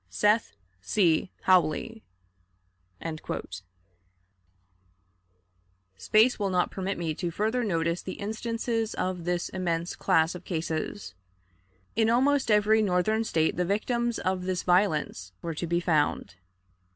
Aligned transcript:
"SETH 0.09 0.55
C. 0.81 1.31
HAWLEY." 1.41 2.01
Space 5.95 6.39
will 6.39 6.49
not 6.49 6.71
permit 6.71 6.97
me 6.97 7.13
further 7.13 7.61
to 7.61 7.67
notice 7.67 8.01
the 8.01 8.13
instances 8.13 8.95
of 8.95 9.25
this 9.25 9.49
immense 9.49 9.95
class 9.95 10.33
of 10.33 10.43
cases. 10.43 11.13
In 11.95 12.09
almost 12.09 12.49
every 12.49 12.81
Northern 12.81 13.23
State 13.23 13.57
the 13.57 13.63
victims 13.63 14.17
of 14.17 14.45
this 14.45 14.63
violence 14.63 15.33
were 15.43 15.53
to 15.53 15.67
be 15.67 15.79
found. 15.79 16.33